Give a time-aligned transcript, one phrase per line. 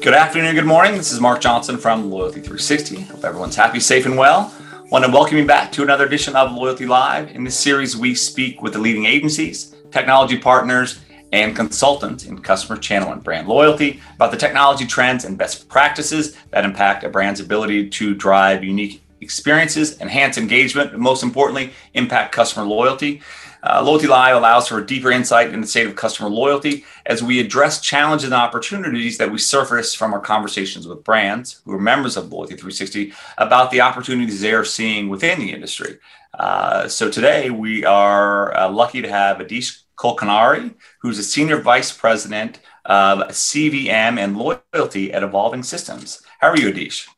[0.00, 0.94] Good afternoon, good morning.
[0.96, 3.00] This is Mark Johnson from Loyalty 360.
[3.00, 4.54] Hope everyone's happy, safe, and well.
[4.92, 7.34] Want to welcome you back to another edition of Loyalty Live.
[7.34, 11.00] In this series, we speak with the leading agencies, technology partners,
[11.32, 16.36] and consultants in customer channel and brand loyalty about the technology trends and best practices
[16.50, 22.32] that impact a brand's ability to drive unique experiences, enhance engagement, and most importantly, impact
[22.32, 23.20] customer loyalty.
[23.62, 27.22] Uh, Loyalty Live allows for a deeper insight in the state of customer loyalty as
[27.22, 31.80] we address challenges and opportunities that we surface from our conversations with brands who are
[31.80, 35.98] members of Loyalty 360 about the opportunities they are seeing within the industry.
[36.38, 41.90] Uh, so today we are uh, lucky to have Adish Kulkarni, who's a senior vice
[41.90, 46.22] president of CVM and loyalty at Evolving Systems.
[46.38, 47.08] How are you, Adish?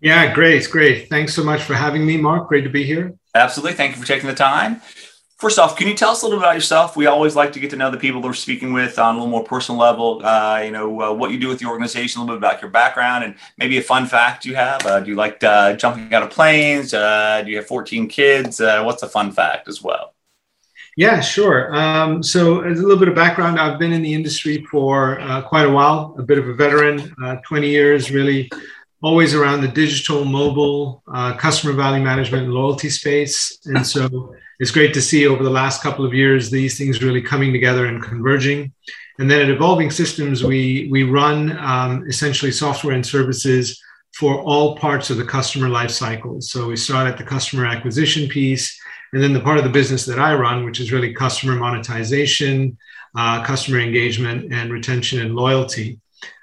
[0.00, 1.08] Yeah, great, great.
[1.08, 2.48] Thanks so much for having me, Mark.
[2.48, 3.14] Great to be here.
[3.34, 3.74] Absolutely.
[3.74, 4.82] Thank you for taking the time.
[5.38, 6.96] First off, can you tell us a little bit about yourself?
[6.96, 9.30] We always like to get to know the people we're speaking with on a little
[9.30, 10.24] more personal level.
[10.24, 12.70] Uh, you know, uh, what you do with the organization, a little bit about your
[12.70, 14.84] background, and maybe a fun fact you have.
[14.86, 16.94] Uh, do you like uh, jumping out of planes?
[16.94, 18.62] Uh, do you have 14 kids?
[18.62, 20.14] Uh, what's a fun fact as well?
[20.96, 21.76] Yeah, sure.
[21.76, 25.16] Um, so, a little bit of background, I've been in the industry for
[25.48, 27.14] quite a while, a bit of a veteran,
[27.46, 28.50] 20 years really
[29.02, 33.58] always around the digital, mobile, uh, customer value management, loyalty space.
[33.66, 37.22] And so it's great to see over the last couple of years these things really
[37.22, 38.72] coming together and converging.
[39.18, 43.80] And then at Evolving Systems, we we run um, essentially software and services
[44.14, 46.40] for all parts of the customer life cycle.
[46.40, 48.78] So we start at the customer acquisition piece,
[49.12, 52.76] and then the part of the business that I run, which is really customer monetization,
[53.14, 55.98] uh, customer engagement, and retention and loyalty.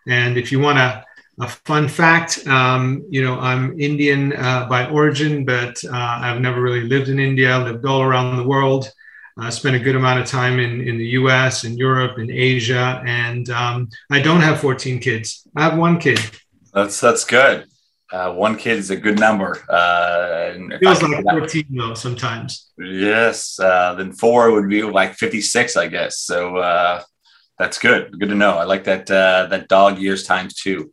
[0.08, 1.04] And if you want to
[1.40, 6.62] a fun fact um, you know i'm indian uh, by origin but uh, i've never
[6.62, 8.92] really lived in india lived all around the world.
[9.36, 13.02] Uh, spent a good amount of time in, in the us and europe and asia
[13.08, 15.48] and um, i don't have 14 kids.
[15.56, 16.20] I have one kid.
[16.72, 17.66] That's that's good.
[18.12, 22.72] Uh, one kid is a good number uh, feels like 14 though sometimes.
[22.78, 26.20] Yes uh, then four would be like 56 i guess.
[26.20, 26.58] So
[27.60, 28.18] that's good.
[28.20, 28.58] Good to know.
[28.58, 30.92] I like that uh, that dog years times two.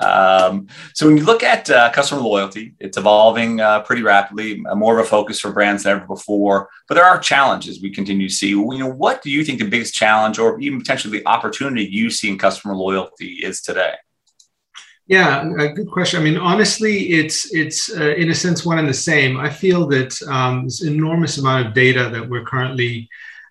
[0.00, 4.76] Um, so when you look at uh, customer loyalty, it's evolving uh, pretty rapidly, uh,
[4.76, 6.68] more of a focus for brands than ever before.
[6.86, 8.50] But there are challenges we continue to see.
[8.50, 12.10] You know, what do you think the biggest challenge, or even potentially the opportunity you
[12.10, 13.94] see in customer loyalty, is today?
[15.08, 16.20] Yeah, a good question.
[16.20, 19.38] I mean, honestly, it's it's uh, in a sense one and the same.
[19.38, 23.08] I feel that um, this enormous amount of data that we're currently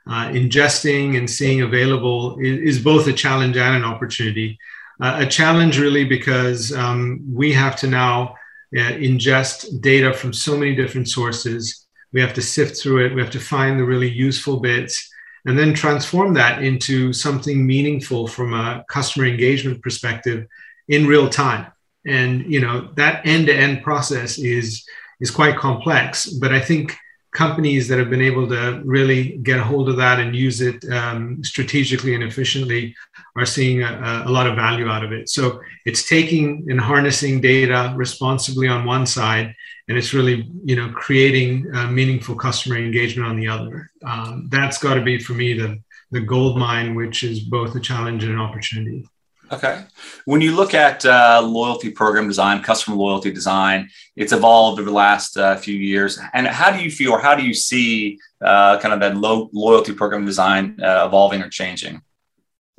[0.10, 4.58] uh, ingesting and seeing available is, is, both a challenge and an opportunity.
[5.02, 8.36] Uh, a challenge, really, because um, we have to now
[8.76, 11.86] uh, ingest data from so many different sources.
[12.14, 13.14] We have to sift through it.
[13.14, 15.10] We have to find the really useful bits
[15.48, 20.46] and then transform that into something meaningful from a customer engagement perspective
[20.90, 21.72] in real time.
[22.06, 24.86] And you know that end-to-end process is
[25.20, 26.96] is quite complex, but I think
[27.38, 30.84] companies that have been able to really get a hold of that and use it
[30.92, 32.96] um, strategically and efficiently
[33.36, 35.30] are seeing a, a, lot of value out of it.
[35.30, 39.54] So it's taking and harnessing data responsibly on one side,
[39.88, 43.92] and it's really you know creating meaningful customer engagement on the other.
[44.04, 47.80] Um, that's got to be for me the the gold mine, which is both a
[47.80, 49.08] challenge and an opportunity.
[49.52, 49.84] Okay.
[50.26, 54.96] When you look at uh, loyalty program design, customer loyalty design, it's evolved over the
[54.96, 56.20] last uh, few years.
[56.34, 59.94] And how do you feel, or how do you see uh, kind of that loyalty
[59.94, 62.02] program design uh, evolving or changing?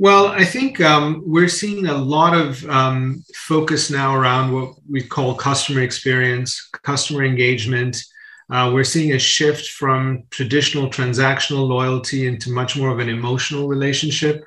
[0.00, 5.02] Well, I think um, we're seeing a lot of um, focus now around what we
[5.02, 7.96] call customer experience, customer engagement.
[8.50, 13.66] Uh, we're seeing a shift from traditional transactional loyalty into much more of an emotional
[13.66, 14.44] relationship.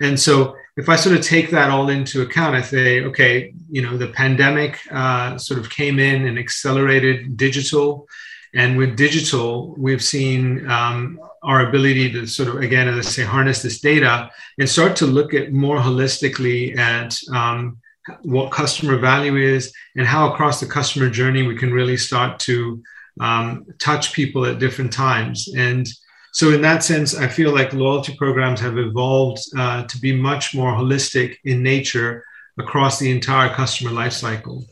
[0.00, 3.80] And so if I sort of take that all into account, I say, okay, you
[3.80, 8.08] know, the pandemic uh, sort of came in and accelerated digital.
[8.54, 13.22] And with digital, we've seen um, our ability to sort of, again, as I say,
[13.22, 17.78] harness this data and start to look at more holistically at um,
[18.22, 22.82] what customer value is and how across the customer journey we can really start to
[23.20, 25.48] um, touch people at different times.
[25.56, 25.86] And
[26.34, 30.52] so, in that sense, I feel like loyalty programs have evolved uh, to be much
[30.52, 32.24] more holistic in nature
[32.58, 34.64] across the entire customer lifecycle.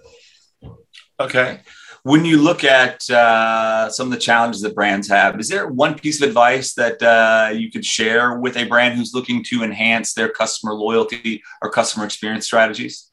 [1.20, 1.60] Okay.
[2.02, 5.96] When you look at uh, some of the challenges that brands have, is there one
[5.96, 10.14] piece of advice that uh, you could share with a brand who's looking to enhance
[10.14, 13.12] their customer loyalty or customer experience strategies?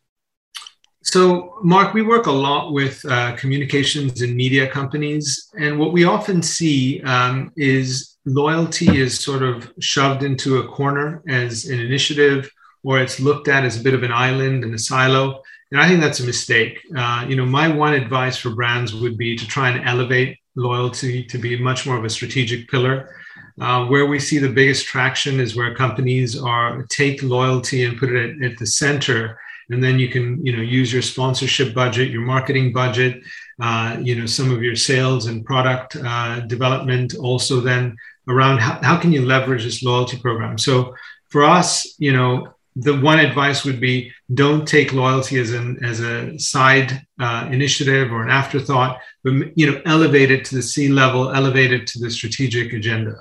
[1.04, 5.50] So, Mark, we work a lot with uh, communications and media companies.
[5.56, 11.22] And what we often see um, is loyalty is sort of shoved into a corner
[11.28, 12.50] as an initiative
[12.84, 15.42] or it's looked at as a bit of an island and a silo.
[15.72, 16.80] And I think that's a mistake.
[16.96, 21.24] Uh, you know, my one advice for brands would be to try and elevate loyalty
[21.26, 23.16] to be much more of a strategic pillar.
[23.60, 28.10] Uh, where we see the biggest traction is where companies are take loyalty and put
[28.10, 29.38] it at, at the center
[29.70, 33.22] and then you can you know use your sponsorship budget your marketing budget
[33.62, 37.96] uh, you know some of your sales and product uh, development also then
[38.30, 40.94] around how, how can you leverage this loyalty program so
[41.30, 46.00] for us you know the one advice would be don't take loyalty as an as
[46.00, 50.88] a side uh, initiative or an afterthought but you know elevate it to the c
[50.88, 53.16] level elevate it to the strategic agenda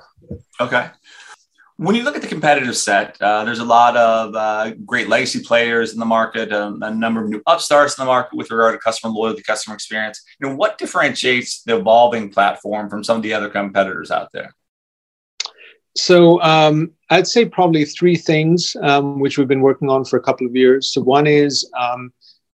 [0.61, 0.89] okay
[1.79, 5.41] when you look at the competitive set, uh, there's a lot of uh, great legacy
[5.41, 8.73] players in the market, um, a number of new upstarts in the market with regard
[8.75, 10.21] to customer loyalty, customer experience.
[10.41, 14.53] You know, what differentiates the evolving platform from some of the other competitors out there?
[16.01, 20.21] So um, I'd say probably three things um, which we've been working on for a
[20.21, 20.91] couple of years.
[20.91, 22.13] So one is um,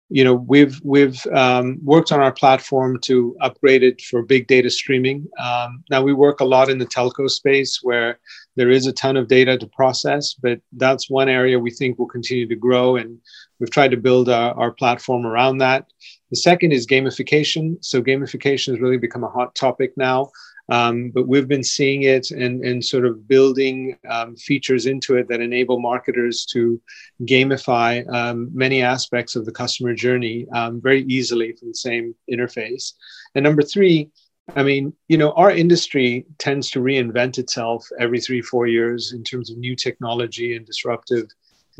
[0.09, 4.69] you know we've we've um, worked on our platform to upgrade it for big data
[4.69, 5.27] streaming.
[5.39, 8.19] Um, now we work a lot in the telco space where
[8.55, 12.05] there is a ton of data to process but that's one area we think will
[12.07, 13.17] continue to grow and
[13.59, 15.87] we've tried to build our, our platform around that.
[16.29, 17.77] The second is gamification.
[17.81, 20.29] So gamification has really become a hot topic now
[20.73, 25.27] um, but we've been seeing it and, and sort of building um, features into it
[25.27, 26.81] that enable marketers to
[27.21, 32.93] gamify um, many aspects of the customer journey um, very easily from the same interface.
[33.35, 34.09] And number three,
[34.55, 39.23] I mean, you know, our industry tends to reinvent itself every three, four years in
[39.23, 41.27] terms of new technology and disruptive,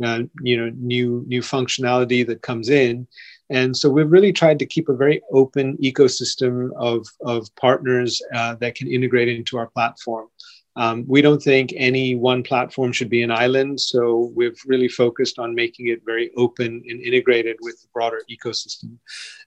[0.04, 3.08] uh, you know, new new functionality that comes in.
[3.54, 8.56] And so we've really tried to keep a very open ecosystem of, of partners uh,
[8.56, 10.28] that can integrate into our platform.
[10.76, 15.38] Um, we don't think any one platform should be an island, so we've really focused
[15.38, 18.98] on making it very open and integrated with the broader ecosystem.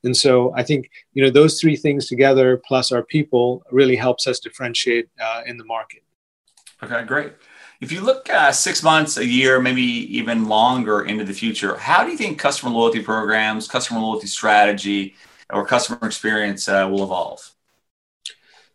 [0.04, 4.28] And so I think you know those three things together, plus our people, really helps
[4.28, 6.04] us differentiate uh, in the market.
[6.80, 7.32] Okay, great.
[7.80, 12.04] If you look uh, six months, a year, maybe even longer into the future, how
[12.04, 15.14] do you think customer loyalty programs, customer loyalty strategy,
[15.50, 17.52] or customer experience uh, will evolve?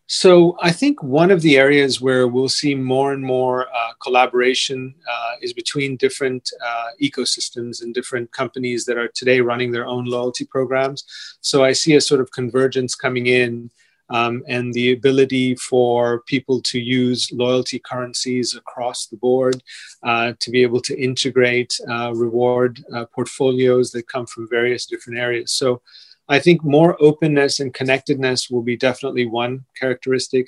[0.05, 4.93] So I think one of the areas where we'll see more and more uh, collaboration
[5.09, 10.03] uh, is between different uh, ecosystems and different companies that are today running their own
[10.03, 11.05] loyalty programs.
[11.39, 13.71] So I see a sort of convergence coming in
[14.11, 19.63] um, and the ability for people to use loyalty currencies across the board,
[20.03, 25.17] uh, to be able to integrate uh, reward uh, portfolios that come from various different
[25.19, 25.53] areas.
[25.53, 25.81] So
[26.27, 30.47] I think more openness and connectedness will be definitely one characteristic.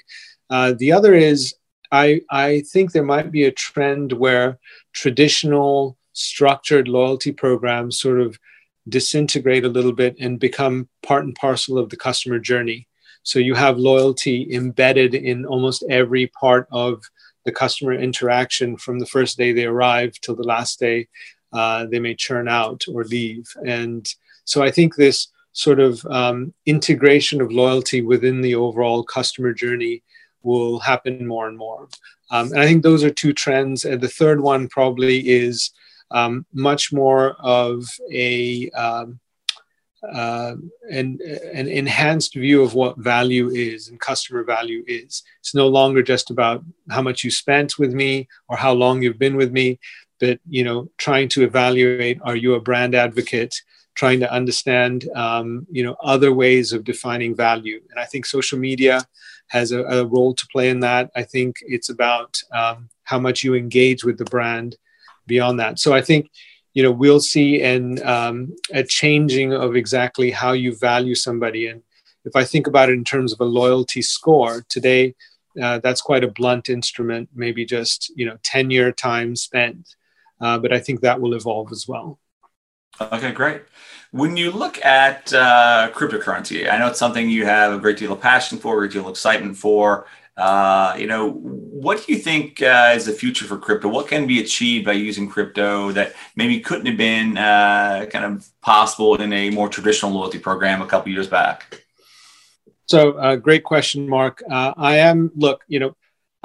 [0.49, 1.55] Uh, the other is
[1.91, 4.59] I, I think there might be a trend where
[4.93, 8.39] traditional structured loyalty programs sort of
[8.89, 12.87] disintegrate a little bit and become part and parcel of the customer journey.
[13.23, 17.03] So you have loyalty embedded in almost every part of
[17.45, 21.07] the customer interaction from the first day they arrive till the last day
[21.51, 23.45] uh, they may churn out or leave.
[23.65, 24.07] And
[24.45, 30.03] so I think this sort of um, integration of loyalty within the overall customer journey
[30.41, 31.87] will happen more and more.
[32.31, 33.85] Um, and I think those are two trends.
[33.85, 35.71] And the third one probably is
[36.11, 39.19] um, much more of a um,
[40.11, 40.55] uh,
[40.89, 41.19] an,
[41.53, 45.23] an enhanced view of what value is and customer value is.
[45.39, 49.19] It's no longer just about how much you spent with me or how long you've
[49.19, 49.79] been with me,
[50.19, 53.55] but you know, trying to evaluate: Are you a brand advocate?
[53.95, 57.79] Trying to understand, um, you know, other ways of defining value.
[57.91, 59.05] And I think social media
[59.49, 61.11] has a, a role to play in that.
[61.15, 64.77] I think it's about um, how much you engage with the brand
[65.27, 65.77] beyond that.
[65.79, 66.29] So I think
[66.73, 71.67] you know we'll see an um, a changing of exactly how you value somebody.
[71.67, 71.81] And
[72.25, 75.15] if i think about it in terms of a loyalty score today
[75.61, 79.95] uh, that's quite a blunt instrument maybe just you know 10 year time spent.
[80.41, 82.19] Uh, but i think that will evolve as well.
[83.01, 83.63] Okay great.
[84.11, 88.13] When you look at uh, cryptocurrency i know it's something you have a great deal
[88.13, 92.17] of passion for a great deal of excitement for uh, you know, what do you
[92.17, 93.87] think uh, is the future for crypto?
[93.87, 98.47] What can be achieved by using crypto that maybe couldn't have been uh, kind of
[98.61, 101.83] possible in a more traditional loyalty program a couple years back?
[102.87, 104.41] So, uh, great question, Mark.
[104.49, 105.95] Uh, I am, look, you know,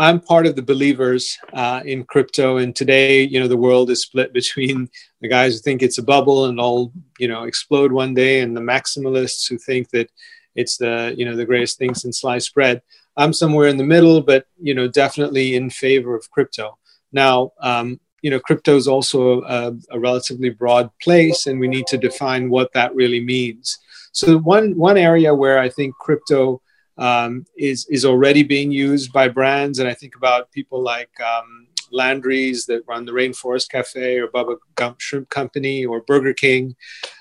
[0.01, 4.03] I'm part of the believers uh, in crypto, and today, you know, the world is
[4.03, 4.89] split between
[5.21, 8.57] the guys who think it's a bubble and all, you know, explode one day, and
[8.57, 10.11] the maximalists who think that
[10.55, 12.83] it's the, you know, the greatest thing since sliced bread.
[13.19, 16.79] I'm somewhere in the middle, but you know, definitely in favor of crypto.
[17.13, 21.87] Now, um, you know, crypto is also a, a, relatively broad place, and we need
[21.89, 23.77] to define what that really means.
[24.13, 26.63] So one one area where I think crypto
[26.97, 31.67] um, is is already being used by brands, and I think about people like um,
[31.91, 36.77] Landry's that run the Rainforest Cafe, or Bubba Gump Shrimp Company, or Burger King,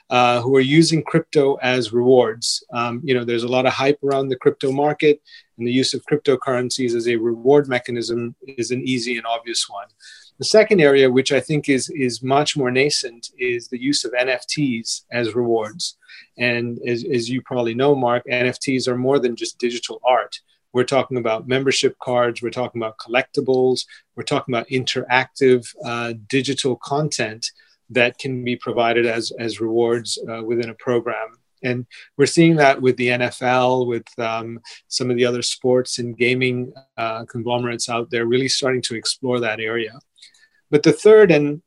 [0.09, 2.63] uh, who are using crypto as rewards.
[2.71, 5.21] Um, you know, there's a lot of hype around the crypto market,
[5.57, 9.87] and the use of cryptocurrencies as a reward mechanism is an easy and obvious one.
[10.39, 14.11] The second area, which I think is, is much more nascent, is the use of
[14.11, 15.97] NFTs as rewards.
[16.37, 20.39] And as, as you probably know, Mark, NFTs are more than just digital art.
[20.73, 23.85] We're talking about membership cards, we're talking about collectibles,
[24.15, 27.51] we're talking about interactive uh, digital content
[27.89, 31.37] that can be provided as, as rewards uh, within a program.
[31.63, 36.17] And we're seeing that with the NFL, with um, some of the other sports and
[36.17, 39.99] gaming uh, conglomerates out there, really starting to explore that area.
[40.69, 41.61] But the third and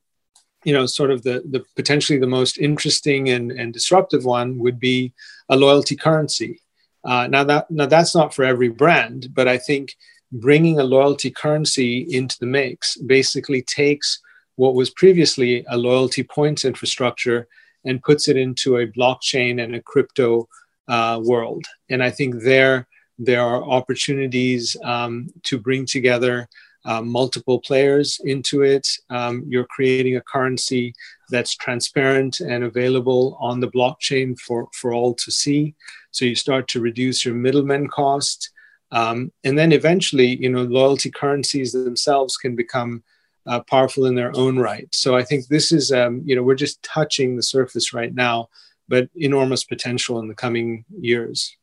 [0.65, 4.79] you know, sort of the, the potentially the most interesting and, and disruptive one would
[4.79, 5.13] be
[5.49, 6.61] a loyalty currency.
[7.03, 9.97] Uh, now that now that's not for every brand, but I think
[10.33, 14.21] bringing a loyalty currency into the mix basically takes
[14.57, 17.49] what was previously a loyalty points infrastructure
[17.85, 20.49] and puts it into a blockchain and a crypto
[20.89, 21.65] uh, world.
[21.89, 22.87] And I think there
[23.23, 26.49] there are opportunities um, to bring together
[26.87, 28.89] uh, multiple players into it.
[29.11, 30.95] Um, you're creating a currency
[31.29, 35.75] that's transparent and available on the blockchain for, for all to see.
[36.11, 38.51] So you start to reduce your middleman cost.
[38.91, 43.03] Um, and then eventually, you know, loyalty currencies themselves can become
[43.47, 44.89] uh, powerful in their own right.
[44.93, 48.49] So I think this is, um, you know, we're just touching the surface right now,
[48.89, 51.57] but enormous potential in the coming years.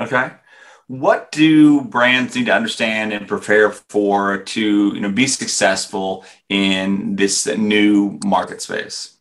[0.00, 0.32] Okay.
[0.86, 7.14] What do brands need to understand and prepare for to, you know, be successful in
[7.14, 9.16] this new market space?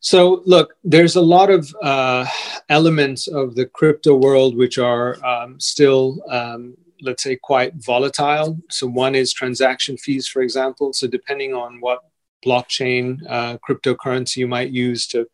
[0.00, 2.26] So, look, there's a lot of uh,
[2.68, 8.58] elements of the crypto world which are um, still um, let's say, quite volatile.
[8.70, 10.92] So one is transaction fees, for example.
[10.92, 12.00] So depending on what
[12.44, 15.26] blockchain uh, cryptocurrency you might use to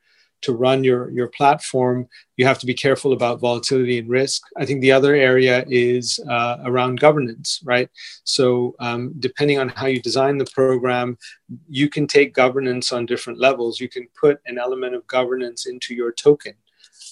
[0.42, 4.42] to run your your platform, you have to be careful about volatility and risk.
[4.57, 7.88] I think the other area is uh, around governance, right?
[8.25, 11.16] So um, depending on how you design the program,
[11.69, 13.81] you can take governance on different levels.
[13.81, 16.54] You can put an element of governance into your token.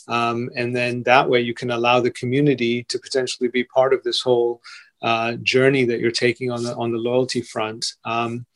[0.09, 4.03] Um, and then that way you can allow the community to potentially be part of
[4.03, 4.61] this whole
[5.03, 7.87] uh, journey that you're taking on the on the loyalty front.
[8.05, 8.47] Um,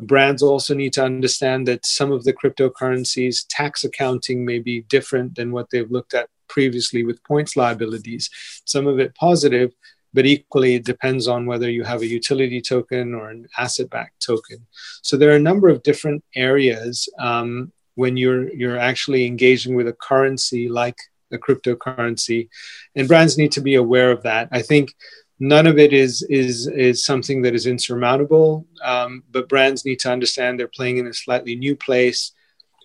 [0.00, 5.36] brands also need to understand that some of the cryptocurrencies tax accounting may be different
[5.36, 8.30] than what they've looked at previously with points liabilities.
[8.64, 9.72] Some of it positive,
[10.12, 14.24] but equally it depends on whether you have a utility token or an asset backed
[14.24, 14.66] token.
[15.02, 19.88] So there are a number of different areas um, when you're you're actually engaging with
[19.88, 20.96] a currency like
[21.32, 22.48] a cryptocurrency.
[22.94, 24.48] And brands need to be aware of that.
[24.52, 24.94] I think
[25.40, 30.10] none of it is is is something that is insurmountable um, but brands need to
[30.10, 32.32] understand they're playing in a slightly new place.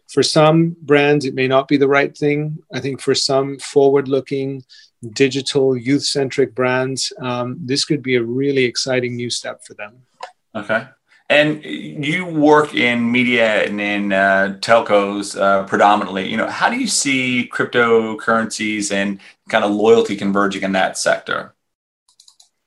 [0.08, 2.58] For some brands it may not be the right thing.
[2.74, 4.64] I think for some forward looking
[5.14, 9.98] digital youth centric brands um, this could be a really exciting new step for them.
[10.56, 10.88] Okay
[11.30, 16.28] and you work in media and in uh, telcos uh, predominantly.
[16.28, 21.54] You know, how do you see cryptocurrencies and kind of loyalty converging in that sector?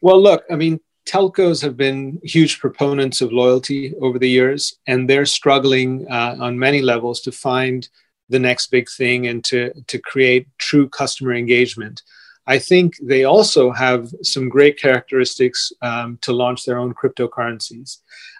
[0.00, 5.11] Well, look, I mean, telcos have been huge proponents of loyalty over the years, and
[5.11, 7.88] they're struggling uh, on many levels to find
[8.28, 12.02] the next big thing and to to create true customer engagement.
[12.47, 17.99] I think they also have some great characteristics um, to launch their own cryptocurrencies.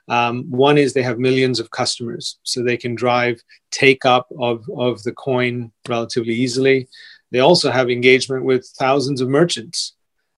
[0.09, 3.41] Um, one is they have millions of customers, so they can drive
[3.71, 6.89] take up of, of the coin relatively easily.
[7.31, 9.95] They also have engagement with thousands of merchants.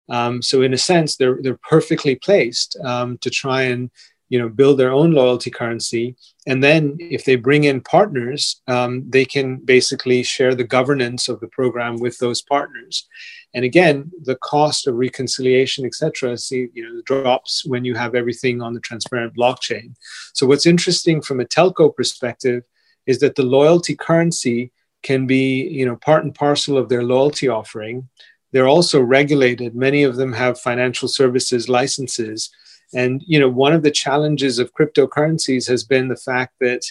[0.08, 3.90] Um, so in a sense, they're they're perfectly placed um, to try and
[4.28, 6.16] you know build their own loyalty currency
[6.46, 11.38] and then if they bring in partners um, they can basically share the governance of
[11.40, 13.06] the program with those partners
[13.54, 18.60] and again the cost of reconciliation etc see you know drops when you have everything
[18.60, 19.94] on the transparent blockchain.
[20.32, 22.64] So what's interesting from a telco perspective
[23.06, 27.48] is that the loyalty currency can be you know part and parcel of their loyalty
[27.48, 28.08] offering.
[28.52, 29.74] They're also regulated.
[29.74, 32.50] Many of them have financial services licenses.
[32.94, 36.82] And you know, one of the challenges of cryptocurrencies has been the fact that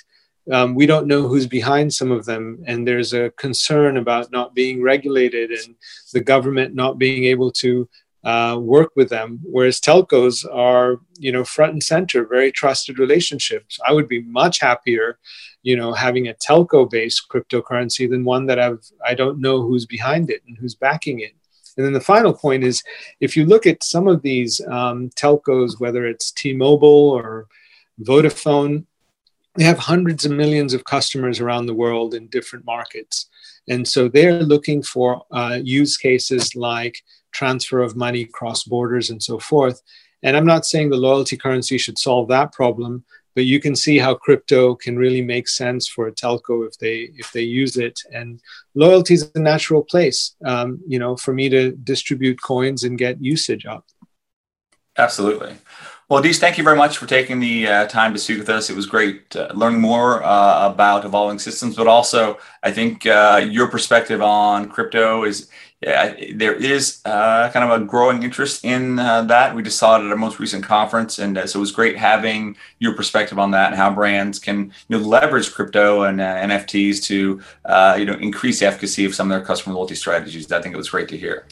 [0.51, 4.53] um, we don't know who's behind some of them, and there's a concern about not
[4.53, 5.75] being regulated and
[6.11, 7.87] the government not being able to
[8.23, 9.39] uh, work with them.
[9.43, 13.79] Whereas telcos are, you know, front and center, very trusted relationships.
[13.87, 15.19] I would be much happier,
[15.61, 20.29] you know, having a telco-based cryptocurrency than one that I've I don't know who's behind
[20.29, 21.33] it and who's backing it.
[21.75, 22.83] And then the final point is,
[23.19, 27.47] if you look at some of these um, telcos, whether it's T-Mobile or
[28.01, 28.85] Vodafone,
[29.55, 33.27] they have hundreds of millions of customers around the world in different markets.
[33.69, 36.97] And so they're looking for uh, use cases like
[37.31, 39.81] transfer of money cross borders and so forth.
[40.23, 43.03] And I'm not saying the loyalty currency should solve that problem,
[43.35, 47.09] but you can see how crypto can really make sense for a telco if they
[47.15, 47.99] if they use it.
[48.11, 48.39] And
[48.75, 53.21] loyalty is a natural place, um, you know, for me to distribute coins and get
[53.21, 53.85] usage up.
[54.97, 55.55] Absolutely.
[56.13, 58.69] Well, Adish, thank you very much for taking the uh, time to speak with us.
[58.69, 63.43] It was great uh, learning more uh, about evolving systems, but also I think uh,
[63.49, 65.49] your perspective on crypto is
[65.81, 69.55] yeah, there is uh, kind of a growing interest in uh, that.
[69.55, 72.57] We just saw it at our most recent conference, and so it was great having
[72.77, 77.41] your perspective on that and how brands can you know leverage crypto and NFTs to
[77.99, 80.51] you know increase the efficacy of some of their customer loyalty strategies.
[80.51, 81.47] I think it was great to hear.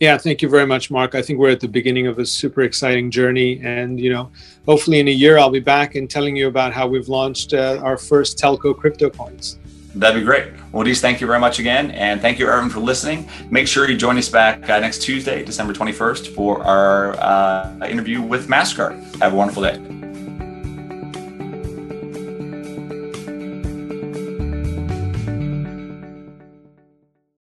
[0.00, 1.16] Yeah, thank you very much, Mark.
[1.16, 4.30] I think we're at the beginning of a super exciting journey, and you know,
[4.64, 7.80] hopefully in a year I'll be back and telling you about how we've launched uh,
[7.82, 9.58] our first telco crypto coins.
[9.94, 10.52] That'd be great.
[10.70, 11.90] Well, Dees, thank you very much again.
[11.92, 13.28] And thank you, everyone, for listening.
[13.50, 18.22] Make sure you join us back uh, next Tuesday, December 21st, for our uh, interview
[18.22, 19.20] with MasterCard.
[19.20, 19.97] Have a wonderful day.